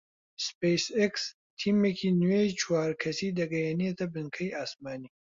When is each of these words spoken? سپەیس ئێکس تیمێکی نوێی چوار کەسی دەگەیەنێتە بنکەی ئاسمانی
سپەیس 0.45 0.85
ئێکس 0.99 1.23
تیمێکی 1.59 2.09
نوێی 2.21 2.49
چوار 2.61 2.91
کەسی 3.01 3.35
دەگەیەنێتە 3.39 4.05
بنکەی 4.13 4.55
ئاسمانی 4.57 5.09